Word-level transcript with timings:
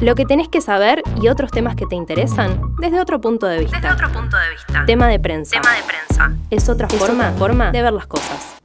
Lo 0.00 0.14
que 0.14 0.24
tenés 0.24 0.48
que 0.48 0.60
saber 0.60 1.02
y 1.20 1.26
otros 1.26 1.50
temas 1.50 1.74
que 1.74 1.84
te 1.84 1.96
interesan 1.96 2.60
desde 2.78 3.00
otro 3.00 3.20
punto 3.20 3.46
de 3.46 3.58
vista. 3.58 3.80
Desde 3.80 3.92
otro 3.92 4.12
punto 4.12 4.36
de 4.36 4.50
vista. 4.50 4.84
Tema 4.86 5.08
de 5.08 5.18
prensa. 5.18 5.60
Tema 5.60 5.74
de 5.74 5.82
prensa. 5.82 6.32
Es 6.50 6.68
otra 6.68 6.88
forma, 6.88 7.32
forma 7.32 7.72
de 7.72 7.82
ver 7.82 7.92
las 7.92 8.06
cosas. 8.06 8.57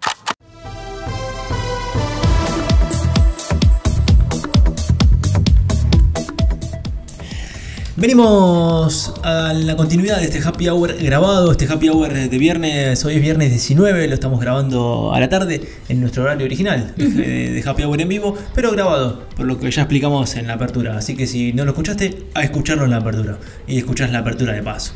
Venimos 8.04 9.14
a 9.24 9.54
la 9.54 9.78
continuidad 9.78 10.18
de 10.18 10.26
este 10.26 10.46
happy 10.46 10.68
hour 10.68 10.94
grabado, 11.02 11.54
este 11.54 11.72
happy 11.72 11.88
hour 11.88 12.12
de 12.12 12.38
viernes, 12.38 13.06
hoy 13.06 13.16
es 13.16 13.22
viernes 13.22 13.50
19, 13.52 14.10
lo 14.10 14.14
estamos 14.14 14.42
grabando 14.42 15.14
a 15.14 15.22
la 15.22 15.30
tarde 15.30 15.62
en 15.88 16.02
nuestro 16.02 16.24
horario 16.24 16.46
original 16.46 16.94
de, 16.98 17.06
de 17.06 17.64
happy 17.66 17.84
hour 17.84 18.02
en 18.02 18.10
vivo, 18.10 18.38
pero 18.54 18.72
grabado, 18.72 19.24
por 19.38 19.46
lo 19.46 19.58
que 19.58 19.72
ya 19.72 19.84
explicamos 19.84 20.36
en 20.36 20.48
la 20.48 20.56
apertura. 20.56 20.98
Así 20.98 21.16
que 21.16 21.28
si 21.28 21.54
no 21.54 21.64
lo 21.64 21.72
escuchaste, 21.72 22.26
a 22.34 22.44
escucharlo 22.44 22.84
en 22.84 22.92
la 22.92 22.98
apertura 22.98 23.38
y 23.70 23.78
escuchás 23.78 24.12
la 24.12 24.20
apertura 24.20 24.52
de 24.52 24.64
paso. 24.64 24.92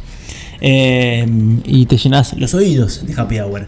Eh, 0.60 1.26
y 1.64 1.86
te 1.86 1.96
llenas 1.96 2.34
los 2.34 2.54
oídos 2.56 3.08
de 3.08 3.14
happy 3.14 3.40
hour. 3.40 3.68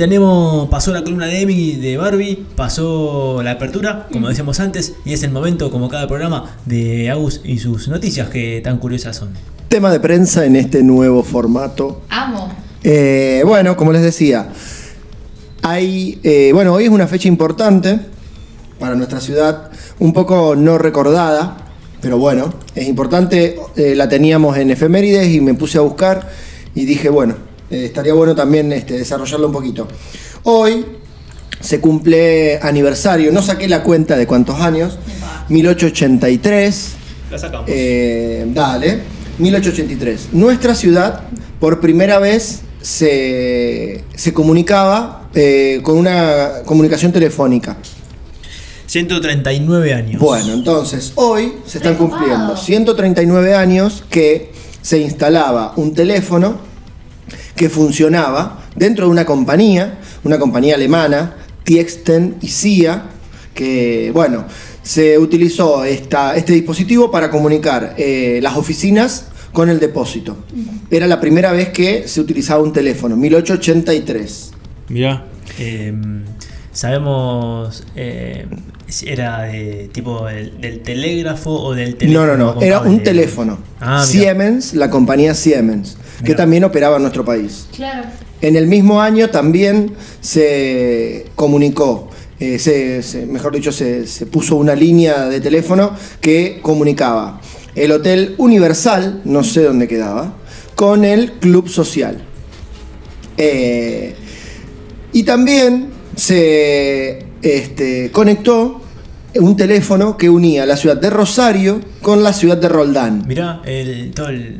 Tenemos, 0.00 0.70
pasó 0.70 0.94
la 0.94 1.02
columna 1.02 1.26
de 1.26 1.42
Emi 1.42 1.72
de 1.72 1.98
Barbie, 1.98 2.46
pasó 2.56 3.42
la 3.42 3.50
apertura, 3.50 4.08
como 4.10 4.30
decíamos 4.30 4.58
antes, 4.58 4.94
y 5.04 5.12
es 5.12 5.22
el 5.24 5.30
momento, 5.30 5.70
como 5.70 5.90
cada 5.90 6.08
programa, 6.08 6.56
de 6.64 7.10
Agus 7.10 7.42
y 7.44 7.58
sus 7.58 7.86
noticias 7.88 8.30
que 8.30 8.62
tan 8.64 8.78
curiosas 8.78 9.16
son. 9.16 9.28
Tema 9.68 9.92
de 9.92 10.00
prensa 10.00 10.46
en 10.46 10.56
este 10.56 10.82
nuevo 10.82 11.22
formato. 11.22 12.00
Amo. 12.08 12.50
Eh, 12.82 13.42
bueno, 13.44 13.76
como 13.76 13.92
les 13.92 14.00
decía, 14.00 14.48
hay, 15.60 16.18
eh, 16.22 16.52
bueno, 16.54 16.72
hoy 16.72 16.84
es 16.84 16.90
una 16.90 17.06
fecha 17.06 17.28
importante 17.28 18.00
para 18.78 18.94
nuestra 18.94 19.20
ciudad, 19.20 19.70
un 19.98 20.14
poco 20.14 20.56
no 20.56 20.78
recordada, 20.78 21.58
pero 22.00 22.16
bueno, 22.16 22.54
es 22.74 22.88
importante. 22.88 23.58
eh, 23.76 23.94
la 23.94 24.08
teníamos 24.08 24.56
en 24.56 24.70
efemérides 24.70 25.28
y 25.28 25.42
me 25.42 25.52
puse 25.52 25.76
a 25.76 25.82
buscar 25.82 26.26
y 26.74 26.86
dije, 26.86 27.10
bueno, 27.10 27.49
eh, 27.70 27.84
estaría 27.84 28.12
bueno 28.14 28.34
también 28.34 28.72
este, 28.72 28.98
desarrollarlo 28.98 29.46
un 29.46 29.52
poquito. 29.52 29.86
Hoy 30.42 30.84
se 31.60 31.80
cumple 31.80 32.58
aniversario, 32.62 33.30
no 33.32 33.42
saqué 33.42 33.68
la 33.68 33.82
cuenta 33.82 34.16
de 34.16 34.26
cuántos 34.26 34.60
años, 34.60 34.98
1883. 35.48 36.92
La 37.30 37.38
sacamos. 37.38 37.68
Eh, 37.72 38.44
dale, 38.48 39.00
1883. 39.38 40.30
Nuestra 40.32 40.74
ciudad 40.74 41.22
por 41.60 41.80
primera 41.80 42.18
vez 42.18 42.62
se, 42.80 44.04
se 44.14 44.32
comunicaba 44.32 45.28
eh, 45.34 45.80
con 45.82 45.96
una 45.96 46.62
comunicación 46.64 47.12
telefónica. 47.12 47.76
139 48.86 49.94
años. 49.94 50.20
Bueno, 50.20 50.52
entonces 50.52 51.12
hoy 51.14 51.52
se 51.64 51.78
están 51.78 51.94
cumpliendo 51.94 52.56
139 52.56 53.54
años 53.54 54.02
que 54.10 54.50
se 54.82 54.98
instalaba 54.98 55.74
un 55.76 55.94
teléfono 55.94 56.69
que 57.60 57.68
funcionaba 57.68 58.64
dentro 58.74 59.04
de 59.04 59.10
una 59.10 59.26
compañía, 59.26 59.98
una 60.24 60.38
compañía 60.38 60.76
alemana, 60.76 61.34
Tiesten 61.62 62.36
y 62.40 62.48
CIA, 62.48 63.02
que 63.52 64.10
bueno, 64.14 64.46
se 64.82 65.18
utilizó 65.18 65.84
esta- 65.84 66.34
este 66.36 66.54
dispositivo 66.54 67.10
para 67.10 67.28
comunicar 67.30 67.96
eh, 67.98 68.40
las 68.42 68.56
oficinas 68.56 69.26
con 69.52 69.68
el 69.68 69.78
depósito. 69.78 70.38
Era 70.90 71.06
la 71.06 71.20
primera 71.20 71.52
vez 71.52 71.68
que 71.68 72.08
se 72.08 72.22
utilizaba 72.22 72.62
un 72.62 72.72
teléfono, 72.72 73.14
1883. 73.14 74.52
Mirá. 74.88 75.26
eh, 75.58 75.92
sabemos 76.72 77.84
eh, 77.94 78.46
si 78.88 79.06
era 79.10 79.42
de 79.42 79.90
tipo 79.92 80.24
del, 80.24 80.58
del 80.62 80.80
telégrafo 80.80 81.50
o 81.50 81.74
del 81.74 81.90
No, 81.90 81.96
teléfono. 81.98 82.26
no, 82.26 82.36
no, 82.38 82.54
con 82.54 82.62
era 82.62 82.80
un 82.80 83.02
teléfono. 83.02 83.58
Ah. 83.80 84.02
Siemens, 84.06 84.72
la 84.72 84.88
compañía 84.88 85.34
Siemens, 85.34 85.98
que 86.24 86.34
también 86.34 86.64
operaba 86.64 86.96
en 86.96 87.02
nuestro 87.02 87.24
país. 87.24 87.66
Claro. 87.74 88.08
En 88.42 88.56
el 88.56 88.66
mismo 88.66 89.00
año 89.00 89.28
también 89.30 89.92
se 90.20 91.26
comunicó, 91.34 92.08
eh, 92.38 92.58
se- 92.58 93.02
se- 93.02 93.26
mejor 93.26 93.54
dicho, 93.54 93.70
se, 93.72 94.06
se 94.06 94.26
puso 94.26 94.56
una 94.56 94.74
línea 94.74 95.26
de 95.28 95.40
teléfono 95.40 95.94
que 96.20 96.58
comunicaba 96.62 97.40
el 97.74 97.92
Hotel 97.92 98.34
Universal, 98.38 99.20
no 99.24 99.44
sé 99.44 99.62
dónde 99.62 99.86
quedaba, 99.88 100.34
con 100.74 101.04
el 101.04 101.32
Club 101.32 101.68
Social. 101.68 102.22
Eh, 103.36 104.14
y 105.12 105.22
también 105.22 105.88
se 106.16 107.26
este, 107.42 108.10
conectó 108.12 108.82
un 109.36 109.56
teléfono 109.56 110.16
que 110.16 110.28
unía 110.28 110.66
la 110.66 110.76
ciudad 110.76 110.96
de 110.96 111.08
Rosario 111.10 111.80
con 112.02 112.22
la 112.22 112.32
ciudad 112.32 112.56
de 112.58 112.68
Roldán. 112.68 113.24
Mirá, 113.26 113.62
el, 113.64 114.10
todo 114.12 114.28
el 114.28 114.56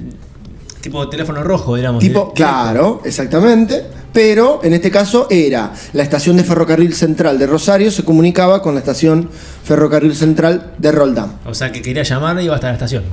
tipo 0.81 1.05
de 1.05 1.11
teléfono 1.11 1.43
rojo, 1.43 1.77
digamos. 1.77 2.03
Tipo, 2.03 2.33
claro, 2.33 3.03
exactamente. 3.05 3.85
Pero 4.13 4.61
en 4.65 4.75
este 4.75 4.91
caso 4.91 5.29
era 5.31 5.73
la 5.93 6.03
estación 6.03 6.37
de 6.37 6.45
ferrocarril 6.45 6.95
central 6.95 7.39
de 7.39 7.47
Rosario 7.47 7.91
se 7.91 8.05
comunicaba 8.05 8.61
con 8.61 8.75
la 8.75 8.81
estación 8.81 9.31
ferrocarril 9.63 10.17
central 10.17 10.75
de 10.79 10.91
Roldán. 10.91 11.39
O 11.47 11.55
sea, 11.55 11.71
que 11.71 11.81
quería 11.81 12.03
llamar 12.03 12.41
y 12.41 12.45
iba 12.45 12.55
hasta 12.55 12.69
la 12.69 12.73
estación. 12.73 13.05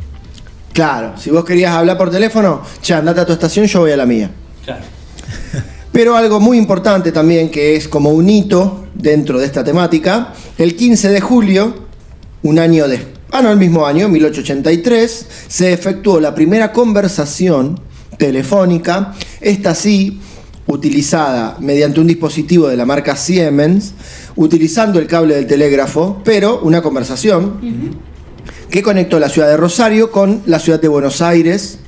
Claro, 0.73 1.13
si 1.17 1.29
vos 1.29 1.45
querías 1.45 1.73
hablar 1.73 1.97
por 1.97 2.09
teléfono, 2.09 2.61
ya 2.83 3.00
andate 3.00 3.22
a 3.22 3.25
tu 3.25 3.33
estación, 3.33 3.66
yo 3.67 3.81
voy 3.81 3.91
a 3.91 3.97
la 3.97 4.05
mía. 4.05 4.29
Claro. 4.63 4.84
Pero 5.91 6.16
algo 6.16 6.39
muy 6.39 6.57
importante 6.57 7.11
también, 7.11 7.49
que 7.49 7.75
es 7.75 7.88
como 7.88 8.11
un 8.11 8.29
hito 8.29 8.85
dentro 8.94 9.39
de 9.39 9.45
esta 9.45 9.63
temática, 9.63 10.34
el 10.57 10.75
15 10.75 11.09
de 11.09 11.22
julio, 11.22 11.75
un 12.44 12.59
año 12.59 12.88
de... 12.88 13.16
Ah, 13.31 13.41
no, 13.41 13.51
el 13.51 13.57
mismo 13.57 13.85
año, 13.85 14.07
1883, 14.07 15.27
se 15.47 15.73
efectuó 15.73 16.19
la 16.19 16.33
primera 16.33 16.71
conversación 16.71 17.79
telefónica, 18.17 19.13
esta 19.41 19.75
sí, 19.75 20.21
utilizada 20.67 21.57
mediante 21.59 21.99
un 21.99 22.07
dispositivo 22.07 22.67
de 22.67 22.77
la 22.77 22.85
marca 22.85 23.16
Siemens, 23.16 23.93
utilizando 24.35 24.99
el 24.99 25.07
cable 25.07 25.35
del 25.35 25.47
telégrafo, 25.47 26.21
pero 26.23 26.61
una 26.61 26.81
conversación 26.81 27.59
que 28.69 28.81
conectó 28.81 29.19
la 29.19 29.29
ciudad 29.29 29.47
de 29.47 29.57
Rosario 29.57 30.11
con 30.11 30.41
la 30.45 30.59
ciudad 30.59 30.81
de 30.81 30.87
Buenos 30.87 31.21
Aires 31.21 31.79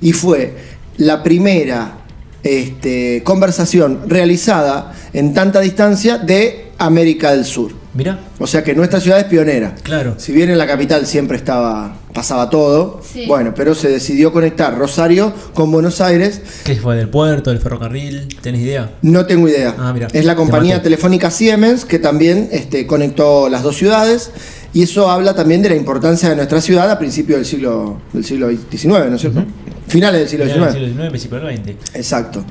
y 0.00 0.12
fue 0.12 0.56
la 0.96 1.22
primera 1.22 1.98
este, 2.42 3.22
conversación 3.24 4.02
realizada 4.06 4.94
en 5.12 5.34
tanta 5.34 5.60
distancia 5.60 6.18
de 6.18 6.72
América 6.78 7.32
del 7.32 7.44
Sur. 7.44 7.72
Mirá, 7.98 8.16
O 8.38 8.46
sea 8.46 8.62
que 8.62 8.76
nuestra 8.76 9.00
ciudad 9.00 9.18
es 9.18 9.24
pionera. 9.24 9.74
Claro. 9.82 10.14
Si 10.18 10.30
bien 10.30 10.48
en 10.50 10.56
la 10.56 10.68
capital 10.68 11.04
siempre 11.04 11.36
estaba 11.36 11.96
pasaba 12.14 12.48
todo, 12.48 13.00
Sí. 13.02 13.24
bueno, 13.26 13.52
pero 13.56 13.74
se 13.74 13.88
decidió 13.88 14.32
conectar 14.32 14.78
Rosario 14.78 15.32
con 15.52 15.72
Buenos 15.72 16.00
Aires. 16.00 16.40
¿qué 16.64 16.76
fue 16.76 16.94
del 16.94 17.08
puerto, 17.08 17.50
del 17.50 17.58
ferrocarril? 17.58 18.28
¿Tenés 18.40 18.60
idea? 18.60 18.92
No 19.02 19.26
tengo 19.26 19.48
idea. 19.48 19.74
Ah, 19.76 19.92
mira, 19.92 20.06
es 20.12 20.24
la 20.24 20.36
compañía 20.36 20.80
telefónica 20.80 21.32
Siemens 21.32 21.84
que 21.84 21.98
también 21.98 22.48
este, 22.52 22.86
conectó 22.86 23.48
las 23.48 23.64
dos 23.64 23.76
ciudades 23.76 24.30
y 24.72 24.84
eso 24.84 25.10
habla 25.10 25.34
también 25.34 25.60
de 25.62 25.70
la 25.70 25.74
importancia 25.74 26.28
de 26.30 26.36
nuestra 26.36 26.60
ciudad 26.60 26.88
a 26.88 27.00
principios 27.00 27.38
del 27.38 27.46
siglo 27.46 28.00
del 28.12 28.24
siglo 28.24 28.48
XIX, 28.48 28.86
¿no 29.10 29.16
es 29.16 29.20
cierto? 29.20 29.44
Finales 29.88 30.20
del 30.20 30.28
siglo 30.28 30.44
Final 30.44 30.60
del 30.60 30.70
XIX. 30.72 30.86
siglo 30.86 31.02
XIX, 31.02 31.10
principio 31.10 31.40
del 31.40 31.56
XX. 31.56 31.96
Exacto. 31.96 32.44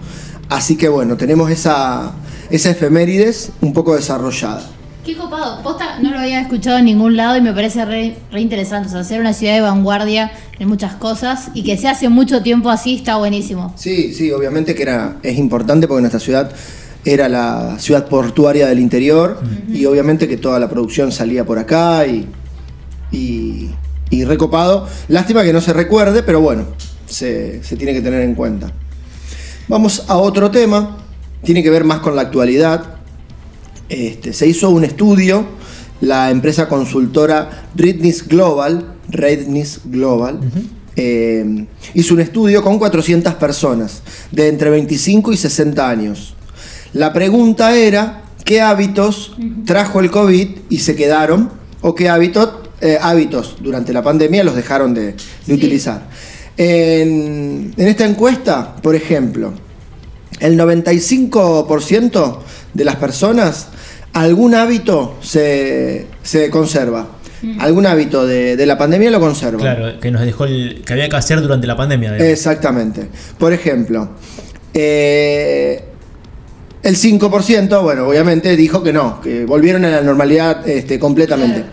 Así 0.49 0.75
que 0.75 0.89
bueno, 0.89 1.15
tenemos 1.15 1.49
esa, 1.49 2.11
esa 2.49 2.69
efemérides 2.69 3.51
un 3.61 3.71
poco 3.71 3.95
desarrollada. 3.95 4.61
Qué 5.07 5.15
copado. 5.15 5.63
Posta 5.63 5.99
no 6.01 6.11
lo 6.11 6.19
había 6.19 6.41
escuchado 6.41 6.79
en 6.79 6.83
ningún 6.83 7.15
lado 7.15 7.37
y 7.37 7.41
me 7.41 7.53
parece 7.53 7.85
re, 7.85 8.17
re 8.29 8.41
interesante. 8.41 8.89
O 8.89 8.91
sea, 8.91 9.05
ser 9.05 9.21
una 9.21 9.31
ciudad 9.31 9.53
de 9.53 9.61
vanguardia 9.61 10.33
en 10.59 10.67
muchas 10.67 10.95
cosas 10.95 11.47
y 11.53 11.63
que 11.63 11.77
se 11.77 11.87
hace 11.87 12.09
mucho 12.09 12.43
tiempo 12.43 12.69
así 12.69 12.95
está 12.95 13.15
buenísimo. 13.15 13.73
Sí, 13.77 14.13
sí, 14.13 14.33
obviamente 14.33 14.75
que 14.75 14.81
era, 14.81 15.15
es 15.23 15.37
importante 15.37 15.87
porque 15.87 16.01
nuestra 16.01 16.19
ciudad 16.19 16.51
era 17.05 17.29
la 17.29 17.79
ciudad 17.79 18.09
portuaria 18.09 18.67
del 18.67 18.79
interior 18.79 19.39
y 19.69 19.85
obviamente 19.85 20.27
que 20.27 20.35
toda 20.35 20.59
la 20.59 20.69
producción 20.69 21.13
salía 21.13 21.45
por 21.45 21.57
acá 21.57 22.05
y, 22.05 22.27
y, 23.13 23.69
y 24.09 24.25
recopado. 24.25 24.89
Lástima 25.07 25.41
que 25.43 25.53
no 25.53 25.61
se 25.61 25.71
recuerde, 25.71 26.21
pero 26.21 26.41
bueno, 26.41 26.65
se, 27.05 27.63
se 27.63 27.77
tiene 27.77 27.93
que 27.93 28.01
tener 28.01 28.23
en 28.23 28.35
cuenta. 28.35 28.73
Vamos 29.69 30.03
a 30.09 30.17
otro 30.17 30.51
tema, 30.51 30.97
tiene 31.45 31.63
que 31.63 31.69
ver 31.69 31.85
más 31.85 31.99
con 31.99 32.13
la 32.13 32.23
actualidad. 32.23 32.96
Este, 33.89 34.33
se 34.33 34.47
hizo 34.47 34.69
un 34.69 34.83
estudio, 34.83 35.45
la 36.01 36.29
empresa 36.29 36.67
consultora 36.67 37.69
Rednis 37.75 38.27
Global, 38.27 38.95
Rednis 39.09 39.81
Global, 39.85 40.39
eh, 40.95 41.65
hizo 41.93 42.13
un 42.13 42.19
estudio 42.21 42.61
con 42.63 42.79
400 42.79 43.35
personas 43.35 44.01
de 44.31 44.49
entre 44.49 44.69
25 44.69 45.31
y 45.31 45.37
60 45.37 45.89
años. 45.89 46.35
La 46.93 47.13
pregunta 47.13 47.75
era, 47.75 48.23
¿qué 48.43 48.61
hábitos 48.61 49.35
trajo 49.65 49.99
el 49.99 50.11
COVID 50.11 50.49
y 50.69 50.79
se 50.79 50.95
quedaron? 50.95 51.49
¿O 51.81 51.95
qué 51.95 52.09
hábitos, 52.09 52.49
eh, 52.81 52.97
hábitos 53.01 53.57
durante 53.61 53.93
la 53.93 54.01
pandemia 54.03 54.43
los 54.43 54.55
dejaron 54.55 54.93
de, 54.93 55.13
de 55.13 55.15
Sí. 55.45 55.53
utilizar? 55.53 56.07
En, 56.57 57.73
en 57.77 57.87
esta 57.87 58.05
encuesta, 58.05 58.75
por 58.81 58.95
ejemplo, 58.95 59.53
el 60.39 60.57
95% 60.59 62.39
de 62.73 62.83
las 62.85 62.95
personas 62.95 63.67
algún 64.21 64.55
hábito 64.55 65.15
se, 65.21 66.07
se 66.23 66.49
conserva. 66.49 67.07
algún 67.59 67.85
hábito 67.85 68.25
de, 68.25 68.55
de 68.57 68.65
la 68.65 68.77
pandemia 68.77 69.11
lo 69.11 69.19
conservan. 69.19 69.59
Claro, 69.61 69.99
que 69.99 70.11
nos 70.11 70.21
dejó 70.23 70.45
el. 70.45 70.81
que 70.85 70.93
había 70.93 71.09
que 71.09 71.15
hacer 71.15 71.41
durante 71.41 71.67
la 71.67 71.75
pandemia. 71.75 72.13
digamos. 72.13 72.31
Exactamente. 72.33 73.07
Por 73.37 73.53
ejemplo, 73.53 74.09
eh, 74.73 75.83
el 76.83 76.95
5%, 76.95 77.81
bueno, 77.83 78.07
obviamente 78.07 78.55
dijo 78.55 78.81
que 78.83 78.93
no, 78.93 79.19
que 79.21 79.45
volvieron 79.45 79.83
a 79.85 79.89
la 79.89 80.01
normalidad 80.01 80.67
este, 80.67 80.99
completamente. 80.99 81.63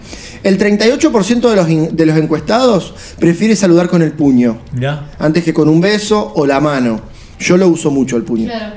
El 0.42 0.58
38% 0.58 1.48
de 1.50 1.56
los, 1.56 1.70
in- 1.70 1.96
de 1.96 2.04
los 2.06 2.16
encuestados 2.18 2.94
prefiere 3.18 3.56
saludar 3.56 3.88
con 3.88 4.02
el 4.02 4.12
puño, 4.12 4.60
Mirá. 4.72 5.10
antes 5.18 5.42
que 5.44 5.54
con 5.54 5.68
un 5.68 5.80
beso 5.80 6.32
o 6.34 6.46
la 6.46 6.60
mano. 6.60 7.00
Yo 7.38 7.56
lo 7.56 7.68
uso 7.68 7.90
mucho 7.90 8.16
el 8.16 8.22
puño. 8.24 8.46
Claro. 8.46 8.74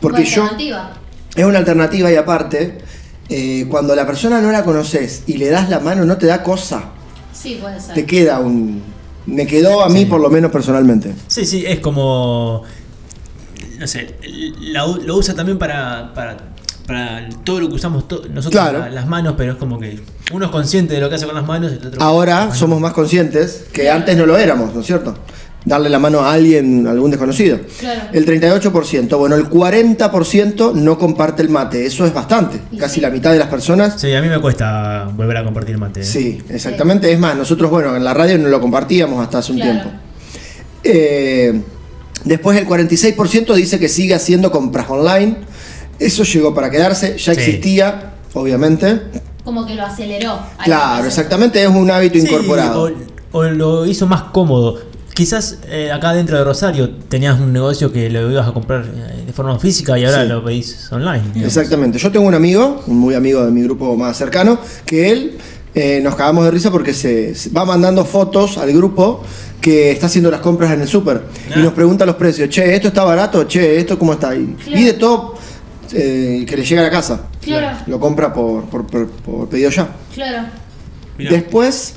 Porque 0.00 0.24
yo- 0.24 0.42
Alternativa. 0.42 0.92
Es 1.34 1.44
una 1.44 1.58
alternativa 1.58 2.10
y 2.10 2.16
aparte, 2.16 2.78
eh, 3.28 3.66
cuando 3.68 3.94
la 3.94 4.06
persona 4.06 4.40
no 4.40 4.50
la 4.52 4.64
conoces 4.64 5.22
y 5.26 5.34
le 5.38 5.48
das 5.50 5.68
la 5.68 5.80
mano, 5.80 6.04
no 6.04 6.16
te 6.16 6.26
da 6.26 6.42
cosa. 6.42 6.84
Sí, 7.32 7.58
puede 7.60 7.80
ser. 7.80 7.94
Te 7.94 8.04
queda 8.06 8.38
un... 8.40 8.82
Me 9.26 9.46
quedó 9.46 9.82
a 9.82 9.88
mí 9.90 10.00
Sí. 10.00 10.04
por 10.06 10.20
lo 10.20 10.30
menos 10.30 10.50
personalmente. 10.50 11.14
Sí, 11.26 11.44
sí, 11.44 11.62
es 11.66 11.80
como. 11.80 12.62
No 13.78 13.86
sé, 13.86 14.14
la 14.60 14.86
lo 14.86 15.16
usa 15.16 15.34
también 15.34 15.58
para, 15.58 16.12
para, 16.14 16.36
para 16.86 17.28
todo 17.44 17.60
lo 17.60 17.68
que 17.68 17.74
usamos 17.74 18.08
to- 18.08 18.22
nosotros, 18.30 18.50
Claro. 18.50 18.78
la- 18.80 18.90
las 18.90 19.06
manos, 19.06 19.34
pero 19.36 19.52
es 19.52 19.58
como 19.58 19.78
que 19.78 20.00
uno 20.32 20.46
es 20.46 20.50
consciente 20.50 20.94
de 20.94 21.00
lo 21.00 21.08
que 21.10 21.16
hace 21.16 21.26
con 21.26 21.34
las 21.34 21.46
manos 21.46 21.72
y 21.72 21.74
el 21.78 21.86
otro. 21.88 22.02
Ahora 22.02 22.54
somos 22.54 22.80
más 22.80 22.92
conscientes 22.94 23.66
que 23.72 23.90
antes 23.90 24.16
no 24.16 24.24
lo 24.24 24.38
éramos, 24.38 24.74
¿no 24.74 24.80
es 24.80 24.86
cierto? 24.86 25.14
Darle 25.64 25.88
la 25.90 25.98
mano 25.98 26.20
a 26.20 26.32
alguien, 26.32 26.86
a 26.86 26.92
algún 26.92 27.10
desconocido. 27.10 27.58
Claro. 27.80 28.00
El 28.12 28.24
38%, 28.24 29.18
bueno, 29.18 29.34
el 29.34 29.50
40% 29.50 30.72
no 30.74 30.98
comparte 30.98 31.42
el 31.42 31.48
mate, 31.50 31.84
eso 31.84 32.06
es 32.06 32.14
bastante. 32.14 32.60
Casi 32.78 33.00
la 33.00 33.10
mitad 33.10 33.32
de 33.32 33.38
las 33.38 33.48
personas. 33.48 34.00
Sí, 34.00 34.14
a 34.14 34.22
mí 34.22 34.28
me 34.28 34.40
cuesta 34.40 35.10
volver 35.14 35.36
a 35.36 35.44
compartir 35.44 35.76
mate. 35.76 36.00
¿eh? 36.00 36.04
Sí, 36.04 36.40
exactamente. 36.48 37.12
Es 37.12 37.18
más, 37.18 37.36
nosotros, 37.36 37.70
bueno, 37.70 37.94
en 37.96 38.04
la 38.04 38.14
radio 38.14 38.38
no 38.38 38.48
lo 38.48 38.60
compartíamos 38.60 39.20
hasta 39.22 39.38
hace 39.38 39.52
un 39.52 39.58
Claro. 39.58 39.72
tiempo. 39.80 39.90
Eh, 40.84 41.60
después 42.24 42.56
el 42.58 42.66
46% 42.66 43.54
dice 43.54 43.78
que 43.78 43.88
sigue 43.88 44.14
haciendo 44.14 44.50
compras 44.50 44.86
online. 44.88 45.36
Eso 45.98 46.22
llegó 46.22 46.54
para 46.54 46.70
quedarse, 46.70 47.18
ya 47.18 47.34
Sí. 47.34 47.40
existía, 47.40 48.14
obviamente. 48.32 49.00
Como 49.44 49.66
que 49.66 49.74
lo 49.74 49.84
aceleró. 49.84 50.38
Claro, 50.64 51.06
exactamente, 51.06 51.60
es 51.62 51.68
un 51.68 51.90
hábito 51.90 52.14
Sí, 52.18 52.26
incorporado. 52.26 52.92
O, 53.32 53.38
o 53.38 53.42
lo 53.44 53.86
hizo 53.86 54.06
más 54.06 54.22
cómodo. 54.24 54.87
Quizás 55.18 55.58
eh, 55.68 55.90
acá 55.90 56.12
dentro 56.12 56.38
de 56.38 56.44
Rosario 56.44 56.90
tenías 57.08 57.40
un 57.40 57.52
negocio 57.52 57.90
que 57.90 58.08
lo 58.08 58.30
ibas 58.30 58.46
a 58.46 58.52
comprar 58.52 58.84
eh, 58.86 59.24
de 59.26 59.32
forma 59.32 59.58
física 59.58 59.98
y 59.98 60.04
ahora 60.04 60.22
Sí. 60.22 60.28
lo 60.28 60.44
pedís 60.44 60.92
online. 60.92 61.24
digamos. 61.34 61.56
Exactamente. 61.56 61.98
Yo 61.98 62.12
tengo 62.12 62.24
un 62.24 62.34
amigo, 62.34 62.84
un 62.86 62.98
muy 62.98 63.16
amigo 63.16 63.44
de 63.44 63.50
mi 63.50 63.62
grupo 63.64 63.96
más 63.96 64.16
cercano, 64.16 64.60
que 64.86 65.10
él 65.10 65.36
eh, 65.74 65.98
nos 66.04 66.14
cagamos 66.14 66.44
de 66.44 66.52
risa 66.52 66.70
porque 66.70 66.94
se, 66.94 67.34
se 67.34 67.50
va 67.50 67.64
mandando 67.64 68.04
fotos 68.04 68.58
al 68.58 68.72
grupo 68.72 69.24
que 69.60 69.90
está 69.90 70.06
haciendo 70.06 70.30
las 70.30 70.40
compras 70.40 70.70
en 70.72 70.82
el 70.82 70.86
súper 70.88 71.22
Ah. 71.50 71.54
y 71.58 71.62
nos 71.62 71.72
pregunta 71.72 72.06
los 72.06 72.14
precios. 72.14 72.48
Che, 72.48 72.72
esto 72.76 72.86
está 72.86 73.02
barato, 73.02 73.42
che, 73.48 73.76
esto 73.76 73.98
cómo 73.98 74.12
está. 74.12 74.36
Y, 74.36 74.54
Claro. 74.64 74.78
y 74.80 74.84
de 74.84 74.92
todo 74.92 75.34
eh, 75.94 76.44
que 76.48 76.56
le 76.56 76.64
llega 76.64 76.80
a 76.82 76.84
la 76.84 76.90
casa. 76.90 77.22
Claro, 77.40 77.76
Lo 77.88 77.98
compra 77.98 78.32
por, 78.32 78.66
por, 78.66 78.86
por- 78.86 79.08
por 79.08 79.48
pedido 79.48 79.70
ya. 79.70 79.88
claro. 80.14 80.46
Mirá. 81.18 81.32
Después, 81.32 81.94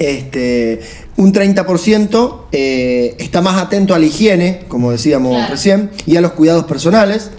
este, 0.00 0.80
un 1.18 1.30
30% 1.32 2.46
eh, 2.52 3.14
está 3.18 3.42
más 3.42 3.60
atento 3.60 3.94
a 3.94 3.98
la 3.98 4.06
higiene, 4.06 4.62
como 4.66 4.90
decíamos 4.90 5.34
Claro. 5.36 5.52
recién, 5.52 5.90
y 6.06 6.16
a 6.16 6.22
los 6.22 6.32
cuidados 6.32 6.64
personales. 6.64 7.30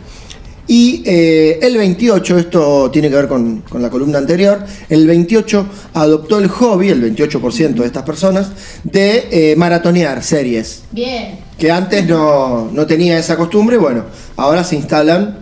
Y 0.67 1.01
eh, 1.05 1.57
el 1.63 1.75
28, 1.75 2.37
esto 2.37 2.91
tiene 2.91 3.09
que 3.09 3.15
ver 3.15 3.27
con, 3.27 3.61
con 3.67 3.81
la 3.81 3.89
columna 3.89 4.19
anterior, 4.19 4.63
el 4.89 5.07
28 5.07 5.65
adoptó 5.95 6.37
el 6.37 6.47
hobby, 6.49 6.89
el 6.89 7.01
28% 7.17 7.73
de 7.73 7.85
estas 7.87 8.03
personas, 8.03 8.51
de 8.83 9.27
eh, 9.31 9.55
maratonear 9.57 10.23
series, 10.23 10.83
Bien. 10.91 11.39
que 11.57 11.71
antes 11.71 12.05
no, 12.07 12.69
no 12.71 12.85
tenía 12.85 13.17
esa 13.17 13.35
costumbre, 13.37 13.77
bueno, 13.77 14.05
ahora 14.37 14.63
se 14.63 14.75
instalan 14.75 15.39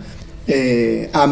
a 1.12 1.26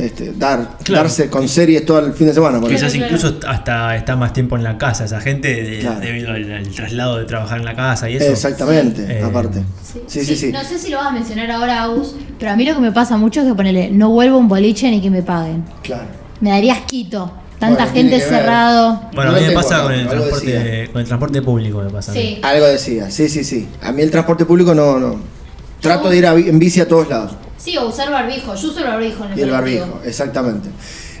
este, 0.00 0.32
dar, 0.32 0.78
Claro. 0.82 1.02
darse 1.04 1.28
con 1.30 1.48
series 1.48 1.84
todo 1.86 1.98
el 2.00 2.12
fin 2.12 2.26
de 2.28 2.34
semana. 2.34 2.58
Quizás 2.60 2.92
Claro, 2.92 3.06
incluso 3.06 3.38
hasta 3.46 3.96
está 3.96 4.16
más 4.16 4.32
tiempo 4.32 4.56
en 4.56 4.64
la 4.64 4.76
casa 4.78 5.04
esa 5.04 5.20
gente 5.20 5.48
de- 5.62 5.78
Claro. 5.80 6.00
debido 6.00 6.30
al, 6.32 6.52
al 6.52 6.68
traslado 6.70 7.18
de 7.18 7.24
trabajar 7.24 7.58
en 7.58 7.64
la 7.64 7.74
casa 7.76 8.08
y 8.10 8.16
eso. 8.16 8.30
Exactamente, 8.30 9.04
Eh, 9.18 9.22
aparte. 9.22 9.62
Sí, 10.06 10.24
sí, 10.24 10.36
sí. 10.36 10.52
No 10.52 10.62
sé 10.64 10.78
si 10.78 10.90
lo 10.90 10.98
vas 10.98 11.08
a 11.08 11.10
mencionar 11.12 11.50
ahora, 11.50 11.82
Agus, 11.82 12.14
pero 12.38 12.50
a 12.52 12.56
mí 12.56 12.64
lo 12.64 12.74
que 12.74 12.80
me 12.80 12.92
pasa 12.92 13.16
mucho 13.16 13.40
es 13.40 13.46
que 13.48 13.54
ponele, 13.54 13.90
no 13.90 14.10
vuelvo 14.10 14.38
un 14.38 14.48
boliche 14.48 14.90
ni 14.90 15.00
que 15.00 15.10
me 15.10 15.22
paguen. 15.22 15.64
Claro. 15.82 16.04
Me 16.40 16.50
daría 16.50 16.74
asquito. 16.74 17.32
Tanta 17.58 17.84
Bueno, 17.84 17.92
gente 17.94 18.20
cerrado. 18.20 19.02
Bueno, 19.14 19.32
No 19.32 19.36
a 19.36 19.40
mí 19.40 19.46
me 19.48 19.52
pasa 19.52 19.82
con 19.82 19.92
el, 19.92 20.08
transporte, 20.08 20.88
con 20.92 21.00
el 21.02 21.06
transporte 21.06 21.42
público. 21.42 21.82
Me 21.82 21.90
pasa. 21.90 22.12
Algo 22.42 22.66
decía, 22.66 23.10
sí, 23.10 23.28
sí, 23.28 23.44
sí. 23.44 23.68
A 23.82 23.92
mí 23.92 24.00
el 24.00 24.10
transporte 24.10 24.46
público 24.46 24.74
no, 24.74 24.98
no. 24.98 25.20
Trato 25.80 26.08
de 26.08 26.16
ir 26.16 26.26
a 26.26 26.32
en 26.34 26.58
bici 26.58 26.80
a 26.80 26.88
todos 26.88 27.08
lados. 27.10 27.32
Sí, 27.62 27.76
o 27.76 27.86
usar 27.88 28.10
barbijo. 28.10 28.54
Yo 28.54 28.68
uso 28.68 28.78
el 28.78 28.84
barbijo 28.86 29.24
en 29.26 29.32
el 29.32 29.38
Y 29.38 29.42
el 29.42 29.50
barbijo, 29.50 30.00
exactamente. 30.04 30.68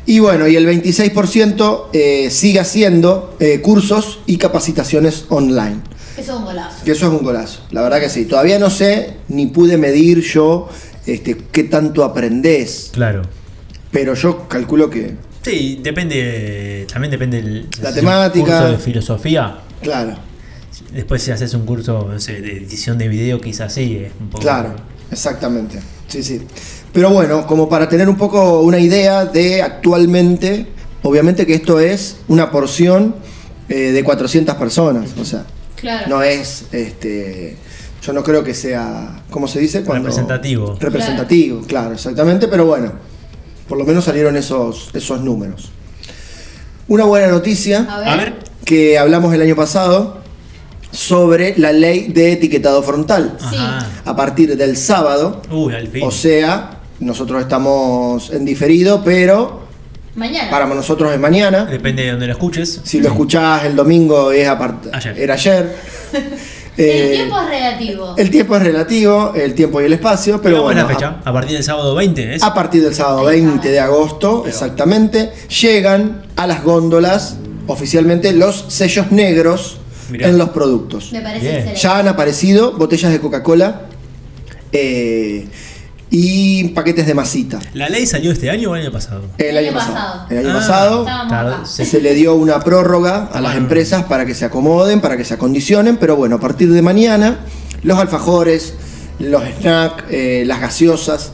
Y 0.06 0.18
bueno, 0.20 0.48
y 0.48 0.56
el 0.56 0.66
26% 0.66 1.88
eh, 1.92 2.30
sigue 2.30 2.58
haciendo 2.60 3.36
eh, 3.38 3.60
cursos 3.60 4.20
y 4.26 4.38
capacitaciones 4.38 5.26
online. 5.28 5.76
Eso 6.16 6.32
es 6.32 6.38
un 6.38 6.44
golazo. 6.44 6.84
Que 6.84 6.92
eso 6.92 7.06
es 7.06 7.12
un 7.12 7.24
golazo, 7.24 7.60
la 7.70 7.82
verdad 7.82 8.00
que 8.00 8.08
sí. 8.08 8.24
Todavía 8.24 8.58
no 8.58 8.70
sé, 8.70 9.16
ni 9.28 9.46
pude 9.46 9.76
medir 9.76 10.20
yo 10.22 10.68
este, 11.06 11.36
qué 11.52 11.64
tanto 11.64 12.04
aprendés, 12.04 12.90
Claro. 12.92 13.22
pero 13.90 14.14
yo 14.14 14.48
calculo 14.48 14.88
que, 14.90 15.14
Sí, 15.42 15.80
depende. 15.82 16.86
También 16.92 17.10
depende 17.10 17.40
del. 17.40 17.66
si 17.74 17.80
La 17.82 17.94
temática. 17.94 18.44
curso 18.44 18.70
de 18.72 18.78
filosofía. 18.78 19.58
claro, 19.82 20.14
Después, 20.92 21.22
si 21.22 21.30
haces 21.30 21.54
un 21.54 21.64
curso 21.66 22.08
no 22.12 22.18
sé, 22.20 22.40
de 22.40 22.58
edición 22.58 22.98
de 22.98 23.08
video, 23.08 23.40
quizás 23.40 23.72
sí. 23.72 24.02
Es 24.04 24.12
un 24.20 24.28
poco. 24.28 24.42
claro, 24.42 24.74
exactamente. 25.10 25.78
Sí, 26.08 26.22
sí. 26.22 26.40
Pero 26.92 27.10
bueno, 27.10 27.46
como 27.46 27.68
para 27.68 27.88
tener 27.88 28.08
un 28.08 28.16
poco 28.16 28.60
una 28.60 28.78
idea 28.78 29.24
de 29.24 29.62
actualmente, 29.62 30.66
obviamente 31.02 31.46
que 31.46 31.54
esto 31.54 31.78
es 31.80 32.16
una 32.28 32.50
porción 32.50 33.14
eh, 33.68 33.92
de 33.92 34.02
400 34.04 34.54
personas, 34.56 35.10
o 35.20 35.24
sea, 35.24 35.44
Claro. 35.76 36.08
no 36.08 36.22
es, 36.22 36.64
este, 36.72 37.56
yo 38.02 38.12
no 38.12 38.22
creo 38.24 38.42
que 38.44 38.52
sea, 38.54 39.22
¿cómo 39.30 39.46
se 39.48 39.60
dice? 39.60 39.82
Representativo. 39.82 40.76
Representativo, 40.80 41.62
claro. 41.62 41.94
exactamente, 41.94 42.48
pero 42.48 42.66
bueno, 42.66 42.92
por 43.68 43.78
lo 43.78 43.84
menos 43.84 44.04
salieron 44.04 44.36
esos, 44.36 44.90
esos 44.92 45.20
números. 45.20 45.70
Una 46.88 47.04
buena 47.04 47.28
noticia 47.28 47.86
A 47.88 47.98
ver. 48.00 48.08
A 48.08 48.16
ver. 48.16 48.34
que 48.64 48.98
hablamos 48.98 49.32
el 49.32 49.40
año 49.42 49.54
pasado 49.54 50.19
sobre 50.90 51.54
la 51.58 51.72
ley 51.72 52.08
de 52.08 52.32
etiquetado 52.32 52.82
frontal. 52.82 53.36
Sí. 53.50 53.56
Ajá. 53.56 53.86
A 54.04 54.16
partir 54.16 54.56
del 54.56 54.76
sábado, 54.76 55.40
Uy, 55.50 55.74
al 55.74 55.88
fin. 55.88 56.02
o 56.04 56.10
sea, 56.10 56.78
nosotros 57.00 57.40
estamos 57.42 58.30
en 58.30 58.44
diferido, 58.44 59.02
pero 59.04 59.60
Mañana. 60.16 60.50
para 60.50 60.66
nosotros 60.66 61.12
es 61.12 61.20
mañana. 61.20 61.64
Depende 61.66 62.02
de 62.04 62.10
donde 62.12 62.26
lo 62.26 62.32
escuches. 62.32 62.80
Si 62.84 63.00
lo 63.00 63.08
escuchás 63.08 63.64
el 63.64 63.76
domingo 63.76 64.32
es 64.32 64.48
a 64.48 64.58
part- 64.58 64.88
Ayer. 64.92 65.18
era 65.18 65.34
ayer. 65.34 65.76
el 66.12 66.86
Eh, 66.86 67.12
tiempo 67.14 67.38
es 67.40 67.48
relativo. 67.48 68.14
el 68.16 68.30
tiempo 68.30 68.56
es 68.56 68.62
relativo, 68.62 69.32
el 69.34 69.54
tiempo 69.54 69.80
y 69.80 69.84
el 69.84 69.92
espacio, 69.92 70.40
pero 70.42 70.54
Pero 70.56 70.62
bueno, 70.64 70.82
buena 70.84 70.94
fecha. 70.98 71.16
A 71.24 71.32
partir 71.32 71.54
del 71.54 71.64
sábado 71.64 71.94
20, 71.94 72.34
¿es? 72.36 72.42
A 72.42 72.54
partir 72.54 72.82
del 72.82 72.94
sábado 72.94 73.24
20 73.24 73.68
de 73.70 73.80
agosto, 73.80 74.44
exactamente, 74.46 75.30
llegan 75.60 76.22
a 76.36 76.46
las 76.46 76.62
góndolas 76.64 77.36
oficialmente 77.66 78.32
los 78.32 78.64
sellos 78.68 79.10
negros 79.12 79.76
Mirá. 80.10 80.28
en 80.28 80.36
los 80.38 80.50
productos. 80.50 81.12
Me 81.12 81.20
parece 81.20 81.40
Bien. 81.46 81.54
excelente. 81.56 81.80
Ya 81.80 81.98
han 81.98 82.08
aparecido 82.08 82.72
botellas 82.72 83.12
de 83.12 83.20
Coca-Cola 83.20 83.82
eh, 84.72 85.46
y 86.10 86.68
paquetes 86.70 87.06
de 87.06 87.14
masita. 87.14 87.60
¿La 87.74 87.88
ley 87.88 88.06
salió 88.06 88.32
este 88.32 88.50
año 88.50 88.70
o 88.70 88.76
el 88.76 88.82
año 88.82 88.92
pasado? 88.92 89.22
El, 89.38 89.46
El 89.46 89.58
año 89.58 89.68
año 89.68 89.78
pasado. 89.78 89.94
pasado. 89.94 90.26
El 90.30 90.38
año 90.38 90.50
Ah, 90.50 90.54
pasado 90.54 90.98
Estábamos 91.00 91.28
Claro, 91.28 91.48
acá. 91.54 91.66
se- 91.66 91.84
se 91.84 92.00
le 92.00 92.14
dio 92.14 92.34
una 92.34 92.60
prórroga 92.60 93.28
a 93.32 93.40
las 93.40 93.54
Ah. 93.54 93.58
empresas 93.58 94.04
para 94.04 94.26
que 94.26 94.34
se 94.34 94.44
acomoden, 94.44 95.00
para 95.00 95.16
que 95.16 95.24
se 95.24 95.34
acondicionen, 95.34 95.96
pero 95.98 96.16
bueno, 96.16 96.36
a 96.36 96.40
partir 96.40 96.72
de 96.72 96.82
mañana 96.82 97.40
los 97.82 97.98
alfajores, 97.98 98.74
los 99.20 99.42
snacks, 99.60 100.04
eh, 100.10 100.42
las 100.46 100.60
gaseosas, 100.60 101.30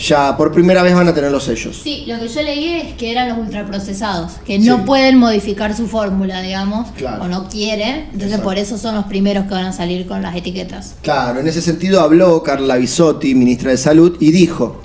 ya 0.00 0.36
por 0.36 0.50
primera 0.52 0.82
vez 0.82 0.94
van 0.94 1.06
a 1.08 1.14
tener 1.14 1.30
los 1.30 1.44
sellos. 1.44 1.80
Sí, 1.84 2.04
lo 2.06 2.18
que 2.18 2.28
yo 2.28 2.42
leí 2.42 2.64
es 2.80 2.94
que 2.94 3.10
eran 3.12 3.28
los 3.28 3.38
ultraprocesados, 3.38 4.32
que 4.44 4.58
no 4.58 4.76
Sí. 4.78 4.82
pueden 4.86 5.18
modificar 5.18 5.76
su 5.76 5.86
fórmula, 5.86 6.40
digamos, 6.40 6.88
Claro. 6.96 7.24
o 7.24 7.28
no 7.28 7.48
quieren, 7.48 8.04
entonces 8.06 8.28
Exacto. 8.28 8.44
por 8.44 8.58
eso 8.58 8.78
son 8.78 8.94
los 8.94 9.04
primeros 9.04 9.44
que 9.44 9.50
van 9.54 9.66
a 9.66 9.72
salir 9.72 10.06
con 10.06 10.22
las 10.22 10.34
etiquetas. 10.34 10.94
Claro, 11.02 11.40
en 11.40 11.48
ese 11.48 11.60
sentido 11.62 12.00
habló 12.00 12.42
Carla 12.42 12.76
Bisotti, 12.76 13.34
ministra 13.34 13.70
de 13.72 13.76
Salud, 13.76 14.16
y 14.20 14.30
dijo, 14.32 14.80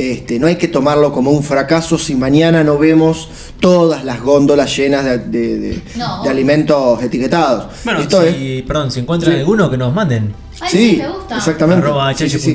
este, 0.00 0.38
no 0.38 0.46
hay 0.46 0.56
que 0.56 0.68
tomarlo 0.68 1.12
como 1.12 1.30
un 1.30 1.42
fracaso 1.42 1.98
si 1.98 2.14
mañana 2.14 2.64
no 2.64 2.78
vemos 2.78 3.28
todas 3.60 4.04
las 4.04 4.20
góndolas 4.22 4.74
llenas 4.76 5.04
de, 5.04 5.18
de- 5.18 5.58
de- 5.58 5.82
No. 5.96 6.22
de 6.22 6.28
alimentos 6.30 7.02
etiquetados. 7.02 7.66
Bueno, 7.84 8.00
Esto 8.00 8.22
es- 8.22 8.34
si, 8.36 8.62
perdón, 8.66 8.90
si 8.90 9.00
encuentran 9.00 9.34
Sí. 9.34 9.40
alguno 9.40 9.70
que 9.70 9.76
nos 9.76 9.92
manden. 9.94 10.34
Ay, 10.60 10.68
sí, 10.70 10.96
me 11.02 11.08
gusta. 11.08 11.36
exactamente. 11.38 11.86
Arroba 11.86 12.14
Sí, 12.14 12.28
sí, 12.30 12.38
sí. 12.38 12.54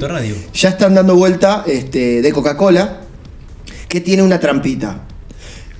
Ya 0.53 0.69
están 0.69 0.93
dando 0.95 1.15
vuelta 1.15 1.63
este, 1.67 2.21
de 2.21 2.31
Coca-Cola, 2.31 3.01
que 3.87 4.01
tiene 4.01 4.23
una 4.23 4.39
trampita. 4.39 5.01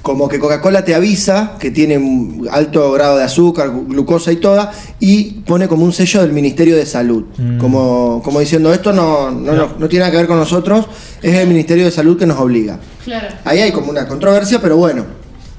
Como 0.06 0.30
que 0.30 0.38
Coca-Cola 0.38 0.86
te 0.86 0.94
avisa 0.94 1.54
que 1.60 1.72
tiene 1.72 1.98
un 1.98 2.48
alto 2.52 2.92
grado 2.92 3.18
de 3.18 3.24
azúcar, 3.24 3.72
glu- 3.72 3.88
glucosa 3.88 4.32
y 4.32 4.36
toda, 4.36 4.72
y 5.00 5.32
pone 5.48 5.68
como 5.68 5.84
un 5.84 5.92
sello 5.94 6.22
del 6.22 6.32
Ministerio 6.32 6.76
de 6.76 6.86
Salud. 6.86 7.24
Mm. 7.40 7.58
Como, 7.58 8.22
como 8.24 8.40
diciendo, 8.40 8.72
esto 8.72 8.94
no, 8.94 9.32
no, 9.32 9.54
No. 9.54 9.56
no- 9.56 9.74
no 9.80 9.90
tiene 9.90 10.02
nada 10.02 10.12
que 10.12 10.18
ver 10.18 10.28
con 10.28 10.38
nosotros, 10.38 10.86
es 11.24 11.34
el 11.34 11.48
Ministerio 11.48 11.86
de 11.86 11.92
Salud 11.92 12.20
que 12.20 12.28
nos 12.28 12.40
obliga. 12.40 12.80
Claro. 13.04 13.30
Ahí 13.46 13.62
hay 13.62 13.72
como 13.72 13.90
una 13.90 14.08
controversia, 14.08 14.62
pero 14.62 14.78
bueno, 14.78 15.08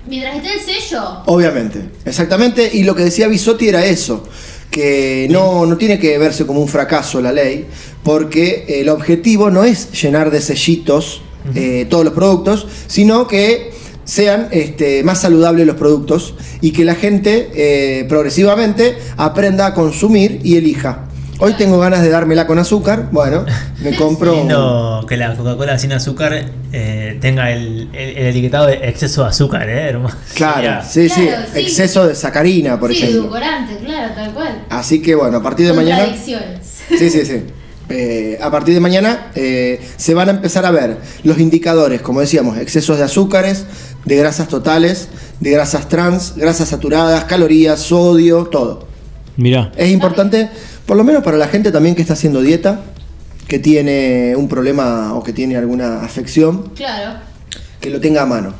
Mientras 0.09 0.37
esté 0.37 0.53
el 0.53 0.61
sello. 0.61 1.03
obviamente. 1.27 1.81
Exactamente, 2.05 2.71
y 2.73 2.85
lo 2.85 2.95
que 2.95 3.03
decía 3.03 3.27
Bisotti 3.27 3.67
era 3.67 3.85
eso, 3.85 4.23
que 4.71 5.27
no, 5.29 5.67
no 5.67 5.77
tiene 5.77 5.99
que 5.99 6.19
verse 6.19 6.47
como 6.47 6.61
un 6.61 6.69
fracaso 6.69 7.21
la 7.21 7.33
ley, 7.33 7.67
porque 8.05 8.65
el 8.81 8.91
objetivo 8.91 9.51
no 9.51 9.65
es 9.65 9.91
llenar 10.01 10.31
de 10.31 10.41
sellitos 10.41 11.23
eh, 11.57 11.87
todos 11.91 12.05
los 12.05 12.15
productos, 12.15 12.67
sino 12.87 13.27
que 13.27 13.75
sean 14.07 14.49
este, 14.53 15.03
más 15.05 15.21
saludables 15.21 15.67
los 15.67 15.77
productos 15.77 16.35
y 16.63 16.73
que 16.73 16.85
la 16.87 16.95
gente 16.95 17.51
eh, 17.55 18.07
progresivamente 18.09 18.97
aprenda 19.19 19.67
a 19.67 19.75
consumir 19.75 20.41
y 20.43 20.57
elija. 20.57 21.03
Hoy 21.39 21.53
tengo 21.53 21.79
ganas 21.79 22.01
de 22.03 22.09
dármela 22.09 22.47
con 22.47 22.59
azúcar, 22.59 23.09
bueno, 23.13 23.45
me 23.83 23.95
compro... 23.97 24.33
Lindo 24.35 25.05
que 25.07 25.19
la 25.19 25.37
Coca-Cola 25.37 25.79
sin 25.79 25.93
azúcar 25.93 26.33
eh, 26.73 27.19
tenga 27.21 27.51
el, 27.53 27.91
el- 27.93 28.17
el 28.17 28.27
etiquetado 28.29 28.69
de 28.69 28.77
exceso 28.89 29.23
de 29.25 29.29
azúcar, 29.29 29.69
¿eh? 29.69 29.89
Hermoso. 29.91 30.17
Claro, 30.35 30.83
sí, 30.89 31.11
sí, 31.11 31.27
Claro, 31.27 31.43
sí. 31.53 31.61
exceso 31.61 32.07
de 32.09 32.15
sacarina, 32.15 32.81
por 32.81 32.91
sí, 32.91 32.97
ejemplo. 32.97 33.19
edulcorante, 33.21 33.77
claro, 33.85 34.15
tal 34.15 34.33
cual. 34.33 34.65
Así 34.71 35.03
que 35.03 35.15
bueno, 35.15 35.37
a 35.37 35.43
partir 35.43 35.67
de 35.67 35.75
mañana... 35.75 36.07
Sí, 36.25 37.11
sí, 37.11 37.27
sí. 37.27 37.43
Eh, 37.89 38.37
a 38.41 38.51
partir 38.51 38.75
de 38.75 38.81
mañana 38.81 39.29
eh, 39.37 39.81
se 39.97 40.13
van 40.15 40.29
a 40.29 40.33
empezar 40.33 40.65
a 40.67 40.71
ver 40.73 40.97
los 41.23 41.39
indicadores, 41.39 42.01
como 42.01 42.21
decíamos, 42.21 42.59
excesos 42.59 42.99
de 42.99 43.05
azúcares, 43.05 43.65
de 44.07 44.17
grasas 44.17 44.49
totales, 44.49 45.09
de 45.41 45.51
grasas 45.51 45.89
trans, 45.91 46.35
grasas 46.37 46.69
saturadas, 46.71 47.25
calorías, 47.25 47.81
sodio, 47.81 48.45
todo. 48.45 48.87
Mirá. 49.37 49.71
Es 49.77 49.91
importante, 49.91 50.49
por 50.87 50.97
lo 50.97 51.05
menos 51.05 51.23
para 51.23 51.37
la 51.37 51.49
gente 51.49 51.71
también 51.71 51.95
que 51.95 52.01
está 52.03 52.15
haciendo 52.15 52.41
dieta, 52.41 52.81
que 53.47 53.59
tiene 53.59 54.35
un 54.37 54.49
problema 54.49 55.13
o 55.15 55.23
que 55.23 55.33
tiene 55.35 55.57
alguna 55.57 56.01
afección, 56.03 56.71
Claro. 56.75 57.19
que 57.81 57.91
lo 57.91 58.01
tenga 58.01 58.23
a 58.23 58.27
mano. 58.27 58.55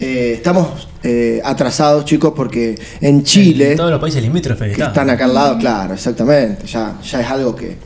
Eh, 0.00 0.32
estamos 0.36 0.88
eh, 1.04 1.40
atrasados, 1.44 2.04
chicos, 2.04 2.32
porque 2.36 2.74
en 3.00 3.22
Chile, 3.22 3.72
En 3.72 3.76
todos 3.76 3.90
los 3.92 4.00
países 4.00 4.20
limítrofes 4.22 4.66
que 4.66 4.72
está. 4.72 4.86
están 4.88 5.10
acá 5.10 5.24
al 5.26 5.34
lado, 5.34 5.58
claro, 5.58 5.94
exactamente, 5.94 6.66
ya, 6.66 6.96
ya 7.02 7.20
es 7.20 7.26
algo 7.30 7.54
que 7.56 7.76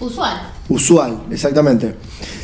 Usual. 0.00 0.51
Usual, 0.68 1.22
exactamente. 1.30 1.94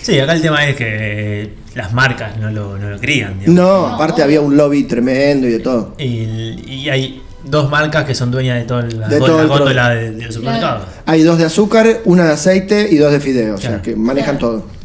Sí, 0.03 0.19
acá 0.19 0.33
el 0.35 0.43
tema 0.43 0.67
es 0.67 0.77
que 0.77 1.55
las 1.75 1.93
marcas 1.93 2.37
no 2.39 2.51
lo, 2.51 2.79
no 2.79 2.91
lo 2.91 2.99
crían. 2.99 3.39
digamos. 3.41 3.55
No, 3.55 3.87
No, 3.89 3.95
aparte 3.95 4.23
había 4.23 4.41
un 4.41 4.57
lobby 4.57 4.85
tremendo 4.85 5.47
y 5.47 5.51
de 5.53 5.59
todo. 5.61 5.95
Y, 5.99 6.05
y 6.67 6.89
hay 6.89 7.23
dos 7.45 7.71
marcas 7.71 8.05
que 8.05 8.15
son 8.15 8.31
dueñas 8.31 8.59
de 8.59 8.65
toda 8.65 8.83
la, 8.83 9.09
De 9.09 9.19
todo 9.19 9.37
la 9.37 9.43
el 9.43 9.49
góndola 9.49 9.91
de- 9.91 10.11
del 10.13 10.33
supermercado. 10.33 10.85
Hay 11.07 11.23
dos 11.23 11.39
de 11.39 11.45
azúcar, 11.45 12.01
una 12.05 12.25
de 12.27 12.33
aceite 12.33 12.89
y 12.91 12.97
dos 12.97 13.13
de 13.13 13.21
fideo, 13.21 13.55
o 13.55 13.59
sea 13.59 13.81
que 13.83 13.95
manejan 13.97 14.37
Claro. 14.39 14.55
todo. 14.57 14.79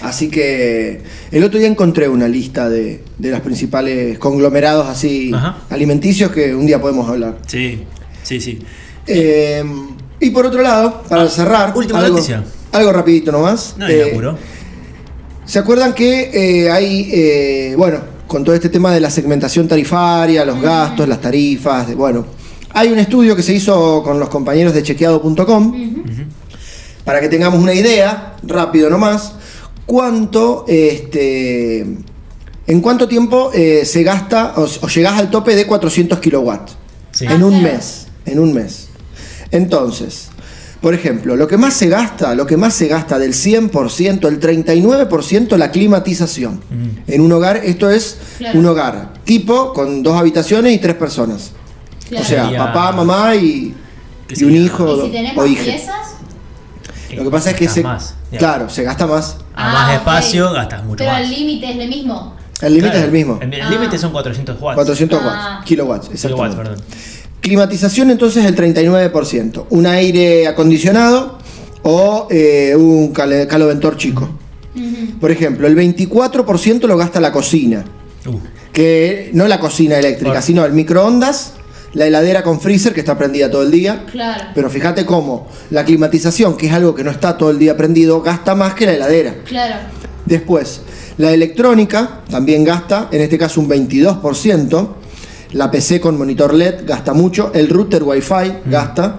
Así 0.00 0.28
que 0.30 1.02
el 1.32 1.42
otro 1.42 1.58
día 1.58 1.66
encontré 1.68 2.08
una 2.08 2.28
lista 2.28 2.68
de, 2.68 3.02
de 3.18 3.30
los 3.32 3.40
principales 3.40 4.16
conglomerados 4.18 4.86
así 4.86 5.32
Ajá. 5.34 5.58
alimenticios 5.70 6.30
que 6.30 6.54
un 6.54 6.66
día 6.66 6.80
podemos 6.80 7.08
hablar. 7.08 7.38
Sí, 7.48 7.82
sí, 8.22 8.40
sí. 8.40 8.60
Eh, 9.08 9.64
y 10.20 10.30
por 10.30 10.46
otro 10.46 10.62
lado, 10.62 11.02
para 11.08 11.28
cerrar, 11.28 11.72
última 11.76 11.98
algo, 12.00 12.16
noticia. 12.16 12.44
algo 12.72 12.92
rapidito 12.92 13.30
nomás. 13.32 13.74
No 13.76 13.86
hay 13.86 13.94
Eh, 13.94 14.10
apuro. 14.12 14.36
¿Se 15.44 15.58
acuerdan 15.58 15.94
que 15.94 16.30
eh, 16.64 16.70
hay, 16.70 17.10
eh, 17.12 17.74
bueno, 17.76 17.98
con 18.26 18.44
todo 18.44 18.54
este 18.54 18.68
tema 18.68 18.92
de 18.92 19.00
la 19.00 19.10
segmentación 19.10 19.66
tarifaria, 19.66 20.44
los 20.44 20.60
gastos, 20.60 21.08
las 21.08 21.20
tarifas, 21.20 21.88
de- 21.88 21.94
bueno, 21.94 22.26
hay 22.74 22.88
un 22.92 22.98
estudio 22.98 23.34
que 23.34 23.42
se 23.42 23.54
hizo 23.54 24.02
con 24.02 24.20
los 24.20 24.28
compañeros 24.28 24.74
de 24.74 24.82
chequeado.com 24.82 25.94
para 27.04 27.20
que 27.20 27.28
tengamos 27.28 27.60
una 27.62 27.72
idea, 27.72 28.36
rápido 28.42 28.90
nomás, 28.90 29.32
cuánto, 29.86 30.66
este, 30.68 31.80
en 32.66 32.80
cuánto 32.82 33.08
tiempo 33.08 33.50
eh, 33.54 33.86
se 33.86 34.02
gasta 34.02 34.52
o, 34.56 34.64
o 34.82 34.88
llegás 34.88 35.18
al 35.18 35.30
tope 35.30 35.54
de 35.56 35.66
400 35.66 36.18
kilowatts 36.18 36.76
Sí. 37.12 37.24
en 37.24 37.40
Ah, 37.42 37.46
un 37.46 37.62
mes, 37.62 38.06
en 38.26 38.38
un 38.38 38.52
mes. 38.52 38.87
Entonces, 39.50 40.28
por 40.80 40.94
ejemplo, 40.94 41.36
lo 41.36 41.48
que 41.48 41.56
más 41.56 41.74
se 41.74 41.88
gasta, 41.88 42.34
lo 42.34 42.46
que 42.46 42.56
más 42.56 42.74
se 42.74 42.86
gasta 42.88 43.18
del 43.18 43.32
100%, 43.34 44.28
el 44.28 44.38
39% 44.40 45.56
la 45.56 45.70
climatización. 45.70 46.60
Mm. 46.70 47.10
En 47.12 47.20
un 47.20 47.32
hogar, 47.32 47.56
esto 47.64 47.90
es 47.90 48.18
Claro. 48.38 48.58
un 48.58 48.66
hogar 48.66 49.14
tipo 49.24 49.72
con 49.72 50.02
dos 50.02 50.16
habitaciones 50.18 50.72
y 50.74 50.78
tres 50.78 50.94
personas. 50.94 51.52
Claro. 52.08 52.24
O 52.24 52.28
sea, 52.28 52.44
Sería- 52.44 52.58
papá, 52.66 52.92
mamá 52.92 53.34
y, 53.34 53.74
¿Qué 54.28 54.34
y 54.38 54.44
un 54.44 54.54
hijo 54.56 55.02
¿Y 55.02 55.06
si 55.06 55.12
tenés 55.12 55.32
o 55.36 55.40
más 55.40 55.48
hija. 55.50 55.64
piezas? 55.64 55.96
Lo 57.16 57.24
que 57.24 57.30
pasa 57.30 57.50
es 57.50 57.56
que 57.56 57.68
se, 57.68 57.82
más, 57.82 58.14
claro, 58.38 58.68
se 58.68 58.82
gasta 58.84 59.06
más. 59.06 59.38
A 59.54 59.72
más 59.72 59.88
Ah, 59.90 59.94
espacio 59.94 60.48
ok. 60.50 60.54
gastas 60.56 60.84
mucho 60.84 60.98
Pero 60.98 61.10
más. 61.10 61.22
el 61.22 61.30
límite 61.30 61.70
es 61.72 61.78
el 61.78 61.88
mismo. 61.88 62.36
El 62.60 62.74
límite 62.74 62.90
Claro, 62.90 62.98
es 62.98 63.04
el 63.06 63.12
mismo. 63.12 63.38
El 63.40 63.54
el 63.54 63.62
Ah. 63.62 63.70
límite 63.70 63.98
son 63.98 64.12
400 64.12 64.60
watts. 64.60 64.74
400 64.74 65.20
Ah. 65.22 65.26
watts, 65.56 65.66
kilowatts, 65.66 66.08
Kilowatts, 66.08 66.14
exactamente. 66.14 66.56
perdón. 66.56 66.84
Climatización 67.40 68.10
entonces 68.10 68.44
el 68.44 68.54
39%. 68.56 69.66
Un 69.70 69.86
aire 69.86 70.46
acondicionado 70.48 71.38
o 71.82 72.26
eh, 72.30 72.74
un 72.76 73.12
cale- 73.12 73.46
caloventor 73.46 73.96
chico. 73.96 74.28
Por 75.20 75.30
ejemplo, 75.30 75.66
el 75.66 75.76
24% 75.76 76.86
lo 76.86 76.96
gasta 76.96 77.20
la 77.20 77.32
cocina. 77.32 77.84
Uh, 78.26 78.36
Que 78.72 79.30
no 79.32 79.48
la 79.48 79.58
cocina 79.58 79.98
eléctrica, 79.98 80.40
sino 80.42 80.64
el 80.64 80.72
microondas, 80.72 81.54
la 81.94 82.06
heladera 82.06 82.42
con 82.44 82.60
freezer 82.60 82.92
que 82.92 83.00
está 83.00 83.16
prendida 83.18 83.50
todo 83.50 83.62
el 83.62 83.70
día. 83.72 84.04
Claro. 84.12 84.44
Pero 84.54 84.70
fíjate 84.70 85.04
cómo 85.06 85.48
la 85.70 85.84
climatización, 85.84 86.56
que 86.56 86.66
es 86.66 86.72
algo 86.72 86.94
que 86.94 87.02
no 87.02 87.10
está 87.10 87.36
todo 87.36 87.50
el 87.50 87.58
día 87.58 87.76
prendido, 87.76 88.20
gasta 88.22 88.54
más 88.54 88.74
que 88.74 88.86
la 88.86 88.92
heladera. 88.92 89.34
Claro. 89.44 89.74
Después, 90.26 90.82
la 91.16 91.32
electrónica 91.32 92.20
también 92.30 92.62
gasta, 92.62 93.08
en 93.10 93.22
este 93.22 93.38
caso 93.38 93.60
un 93.60 93.68
22%. 93.68 94.88
La 95.52 95.70
PC 95.70 96.00
con 96.00 96.18
monitor 96.18 96.52
LED 96.54 96.84
gasta 96.86 97.14
mucho. 97.14 97.52
El 97.54 97.68
router 97.68 98.02
Wi-Fi 98.02 98.52
gasta. 98.66 99.18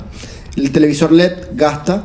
El 0.56 0.72
televisor 0.72 1.12
LED 1.12 1.34
gasta. 1.54 2.04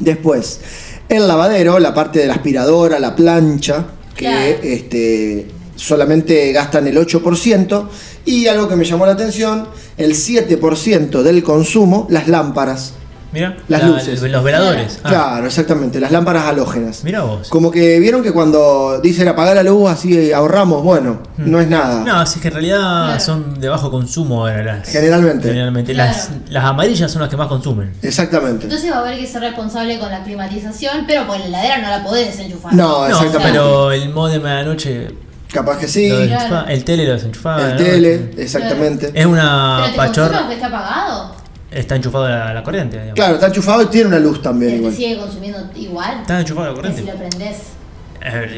Después, 0.00 0.60
el 1.08 1.26
lavadero, 1.26 1.78
la 1.78 1.94
parte 1.94 2.20
de 2.20 2.26
la 2.26 2.34
aspiradora, 2.34 2.98
la 2.98 3.16
plancha, 3.16 3.86
que 4.14 4.24
Claro. 4.26 4.56
este, 4.62 5.48
solamente 5.76 6.52
gastan 6.52 6.86
el 6.88 6.96
8%. 6.98 7.88
Y 8.26 8.46
algo 8.46 8.68
que 8.68 8.76
me 8.76 8.84
llamó 8.84 9.06
la 9.06 9.12
atención, 9.12 9.68
el 9.96 10.14
7% 10.14 11.22
del 11.22 11.42
consumo, 11.42 12.06
las 12.10 12.28
lámparas. 12.28 12.92
Mira, 13.32 13.56
Las 13.68 13.82
luces. 13.84 14.22
Los 14.22 14.42
veladores. 14.44 15.00
Ah, 15.04 15.08
Claro, 15.08 15.46
exactamente, 15.46 16.00
las 16.00 16.10
lámparas 16.12 16.44
halógenas. 16.46 17.02
Mira 17.04 17.22
vos. 17.22 17.48
Como 17.48 17.70
que 17.70 17.98
vieron 18.00 18.22
que 18.22 18.32
cuando 18.32 19.00
dicen 19.02 19.28
apagar 19.28 19.56
la 19.56 19.62
luz 19.62 19.90
así 19.90 20.32
ahorramos, 20.32 20.82
bueno, 20.82 21.20
no 21.36 21.60
es 21.60 21.68
nada. 21.68 22.04
No, 22.04 22.26
sí 22.26 22.40
que 22.40 22.48
en 22.48 22.54
realidad 22.54 22.78
Claro. 23.06 23.20
son 23.20 23.60
de 23.60 23.68
bajo 23.68 23.90
consumo 23.90 24.46
ahora 24.46 24.62
las. 24.62 24.88
Generalmente. 24.88 25.48
Generalmente. 25.48 25.92
Claro. 25.92 26.12
Las, 26.12 26.30
las 26.50 26.64
amarillas 26.64 27.10
son 27.10 27.22
las 27.22 27.30
que 27.30 27.36
más 27.36 27.48
consumen. 27.48 27.92
Exactamente. 28.02 28.64
Entonces 28.64 28.90
va 28.90 28.96
a 28.96 29.00
haber 29.00 29.18
que 29.18 29.26
ser 29.26 29.40
responsable 29.42 29.98
con 29.98 30.10
la 30.10 30.22
climatización, 30.24 31.04
pero 31.06 31.26
con 31.26 31.38
la 31.38 31.46
heladera 31.46 31.78
no 31.78 31.88
la 31.88 32.02
podés 32.04 32.26
desenchufar. 32.28 32.72
No, 32.74 33.00
No, 33.00 33.06
exactamente. 33.06 33.38
pero 33.52 33.92
el 33.92 34.08
modem 34.10 34.44
a 34.46 34.54
la 34.54 34.62
noche. 34.64 35.08
Capaz 35.52 35.78
que 35.78 35.88
sí. 35.88 36.06
El 36.10 36.36
el 36.68 36.84
tele 36.84 37.06
lo 37.06 37.12
desenchufaba. 37.14 37.68
la 37.68 37.76
tele, 37.76 38.32
exactamente. 38.36 39.10
Es 39.14 39.24
una 39.24 39.78
¿Pero 39.80 39.90
te 39.92 39.96
pachorra. 39.96 40.46
que 40.46 40.54
está 40.54 40.66
apagado? 40.66 41.34
Está 41.78 41.94
enchufado 41.96 42.24
a 42.24 42.28
la, 42.30 42.54
la 42.54 42.62
corriente, 42.64 42.96
digamos. 42.96 43.14
Claro, 43.14 43.34
está 43.34 43.46
enchufado 43.46 43.82
y 43.82 43.86
tiene 43.86 44.08
una 44.08 44.18
luz 44.18 44.42
también 44.42 44.72
¿Te 44.72 44.76
igual. 44.78 44.92
sigue 44.94 45.16
consumiendo 45.18 45.58
igual? 45.76 46.20
Está 46.22 46.40
enchufado 46.40 46.66
a 46.66 46.68
la 46.70 46.74
Que 46.74 46.80
corriente. 46.80 47.02
si 47.02 47.06
lo 47.08 47.16
prendés. 47.16 47.56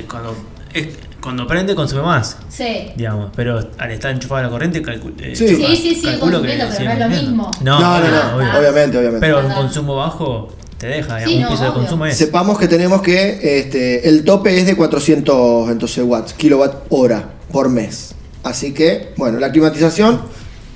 Cuando, 0.09 0.37
es- 0.73 0.89
cuando 1.21 1.47
prende 1.47 1.75
consume 1.75 2.03
más, 2.03 2.39
Sí. 2.49 2.93
digamos. 2.97 3.31
Pero 3.37 3.61
al 3.79 3.91
estar 3.91 4.11
enchufado 4.11 4.41
a 4.41 4.43
la 4.45 4.49
corriente, 4.51 4.83
calcu- 4.83 5.13
eh, 5.21 5.37
Sí. 5.37 5.47
chupa- 5.55 5.67
Sí, 5.69 5.77
sí, 5.77 6.03
consumiendo, 6.19 6.41
pero 6.43 6.73
sigue 6.73 6.85
no 6.87 6.93
es 6.93 6.99
lo 6.99 7.09
mismo. 7.09 7.51
No, 7.63 7.79
No, 7.81 7.99
no, 8.01 8.59
obviamente, 8.59 8.97
obviamente. 8.99 9.21
Pero 9.27 9.47
un 9.47 9.53
consumo 9.53 9.97
bajo 9.97 10.49
te 10.79 10.87
deja, 10.87 11.17
digamos, 11.19 11.29
Sí, 11.31 11.37
un 11.37 11.43
no, 11.43 11.49
piso 11.51 11.65
de 11.65 11.73
consumo 11.73 12.07
es. 12.07 12.17
Sepamos 12.17 12.59
que 12.59 12.69
tenemos 12.69 13.03
que 13.03 13.59
este, 13.61 14.09
el 14.09 14.25
tope 14.25 14.59
es 14.59 14.65
de 14.65 14.77
400 14.77 15.69
entonces, 15.71 16.03
watts, 16.05 16.33
kilowatt 16.33 16.85
hora 16.89 17.29
por 17.53 17.69
mes. 17.69 18.15
Así 18.43 18.73
que, 18.73 19.13
bueno, 19.19 19.39
la 19.39 19.53
climatización. 19.53 20.23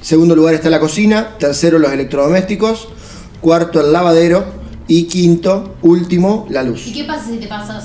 Segundo 0.05 0.37
lugar 0.37 0.53
está 0.53 0.69
la 0.69 0.81
cocina. 0.81 1.31
Tercero, 1.39 1.79
los 1.79 1.91
electrodomésticos. 1.91 2.89
Cuarto, 3.41 3.81
el 3.81 3.91
lavadero. 3.91 4.45
Y 4.87 5.05
quinto, 5.05 5.77
último, 5.81 6.47
la 6.51 6.63
luz. 6.63 6.87
¿Y 6.89 6.93
qué 6.93 7.05
pasa 7.05 7.25
si 7.31 7.39
te 7.39 7.47
pasas? 7.47 7.85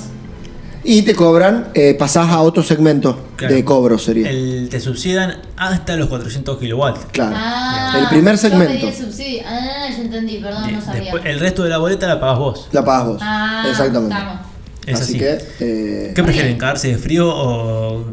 Y 0.84 1.00
te 1.00 1.14
cobran, 1.14 1.68
eh, 1.72 1.94
pasás 1.98 2.28
a 2.28 2.40
otro 2.42 2.62
segmento 2.62 3.18
Claro. 3.36 3.54
de 3.54 3.64
cobro, 3.64 3.98
sería. 3.98 4.28
El- 4.28 4.68
te 4.70 4.80
subsidian 4.80 5.34
hasta 5.56 5.96
los 5.96 6.08
400 6.10 6.58
kilowatts. 6.58 7.06
Claro. 7.12 7.36
Ah, 7.38 7.96
el 8.02 8.08
primer 8.08 8.36
yo 8.36 8.42
pedí 8.42 8.50
segmento 8.50 8.88
el 8.88 8.94
subsidio. 8.94 9.42
Ah, 9.46 9.88
ya 9.90 9.96
entendí, 9.96 10.38
perdón, 10.38 10.72
no 10.74 10.80
sabía. 10.82 11.02
Después, 11.04 11.24
el 11.24 11.40
resto 11.40 11.62
de 11.64 11.70
la 11.70 11.78
boleta 11.78 12.06
la 12.06 12.20
pagas 12.20 12.38
vos. 12.38 12.68
la 12.72 12.84
pagas 12.84 13.06
vos. 13.06 13.18
Ah, 13.22 13.64
Exactamente. 13.70 14.14
estamos. 14.14 14.40
Es 14.86 15.00
así, 15.00 15.02
así. 15.12 15.18
que. 15.18 15.38
eh, 15.60 16.12
¿Qué 16.14 16.22
prefieren, 16.22 16.58
cagarse 16.58 16.88
de 16.88 16.98
frío 16.98 17.28
o 17.30 18.04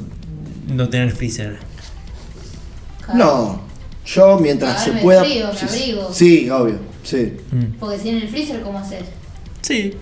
no 0.67 0.87
tener 0.89 1.11
freezer? 1.11 1.57
No, 3.13 3.61
yo 4.07 4.39
mientras 4.39 4.83
se 4.83 4.91
pueda. 4.93 5.23
frío, 5.23 5.49
sí, 5.55 5.65
abrigo. 5.67 6.13
sí, 6.13 6.49
obvio, 6.49 6.75
sí. 7.03 7.33
Mm. 7.51 7.63
Porque 7.79 7.99
si 7.99 8.09
en 8.09 8.15
el 8.17 8.27
freezer, 8.29 8.61
¿cómo 8.61 8.79
haces? 8.79 9.03
Sí. 9.61 9.93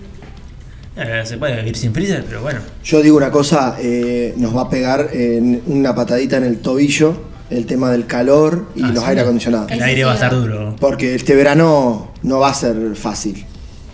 Eh, 0.96 1.22
se 1.26 1.36
puede 1.36 1.56
vivir 1.58 1.76
sin 1.76 1.92
freezer, 1.92 2.24
pero 2.24 2.40
bueno. 2.40 2.60
Yo 2.82 3.02
digo 3.02 3.16
una 3.18 3.30
cosa, 3.30 3.76
eh, 3.78 4.32
nos 4.38 4.56
va 4.56 4.62
a 4.62 4.70
pegar 4.70 5.10
en 5.12 5.62
una 5.66 5.94
patadita 5.94 6.38
en 6.38 6.44
el 6.44 6.58
tobillo 6.60 7.34
el 7.50 7.66
tema 7.66 7.90
del 7.92 8.06
calor 8.06 8.68
y 8.74 8.82
Ah, 8.82 8.88
los 8.88 9.02
sí. 9.04 9.10
aire 9.10 9.20
acondicionados. 9.20 9.70
El 9.70 9.82
aire 9.82 10.04
va 10.04 10.12
a 10.12 10.14
estar 10.14 10.32
duro. 10.34 10.74
Porque 10.80 11.14
este 11.14 11.34
verano 11.36 12.12
no 12.22 12.38
va 12.40 12.50
a 12.50 12.54
ser 12.54 12.96
fácil. 12.96 13.44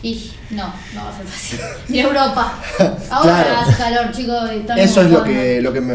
Y 0.03 0.31
no, 0.51 0.73
no 0.95 1.05
va 1.05 1.11
a 1.11 1.17
ser 1.17 1.27
fácil. 1.27 1.59
Y 1.95 1.99
Europa. 1.99 2.59
Ahora 3.11 3.43
Claro. 3.45 3.57
hace 3.61 3.77
calor, 3.77 4.13
chicos. 4.13 4.51
Eso 4.77 5.03
es 5.03 5.11
lo 5.11 5.25
que, 5.25 5.61
lo 5.61 5.73
que 5.73 5.81
me. 5.81 5.95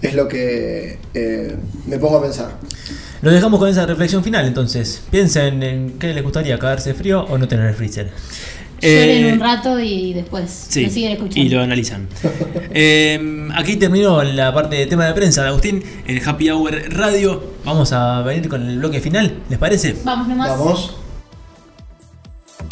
Es 0.00 0.14
lo 0.14 0.28
que 0.28 0.98
eh, 1.14 1.56
me 1.86 1.98
pongo 1.98 2.18
a 2.18 2.22
pensar. 2.22 2.52
Lo 3.24 3.30
dejamos 3.30 3.58
con 3.58 3.70
esa 3.70 3.86
reflexión 3.86 4.22
final 4.22 4.44
entonces. 4.46 5.02
Piensen 5.10 5.62
en 5.62 5.98
qué 5.98 6.12
les 6.12 6.22
gustaría, 6.22 6.58
cagarse 6.58 6.90
de 6.90 6.94
frío 6.94 7.24
o 7.24 7.38
no 7.38 7.48
tener 7.48 7.72
freezer. 7.72 8.10
Lloren 8.82 9.24
Eh, 9.26 9.32
un 9.32 9.40
rato 9.40 9.80
y 9.80 10.12
después 10.12 10.66
Sí, 10.68 10.84
lo 10.84 10.90
siguen 10.90 11.12
escuchando. 11.12 11.40
y 11.40 11.48
lo 11.48 11.62
analizan. 11.62 12.06
Eh, 12.76 13.48
aquí 13.54 13.76
terminó 13.76 14.22
la 14.24 14.52
parte 14.52 14.74
de 14.76 14.86
tema 14.86 15.06
de 15.06 15.14
prensa 15.14 15.42
de 15.42 15.48
Agustín, 15.48 15.82
el 16.06 16.20
Happy 16.28 16.50
Hour 16.50 16.74
Radio. 16.92 17.52
Vamos 17.64 17.92
a 17.92 18.20
venir 18.22 18.48
con 18.48 18.68
el 18.68 18.78
bloque 18.78 19.00
final, 19.00 19.38
¿les 19.48 19.58
parece? 19.60 19.94
Vamos 20.04 20.26
nomás. 20.28 20.50
Vamos. 20.50 20.96